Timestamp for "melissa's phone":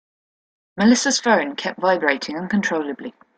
0.77-1.55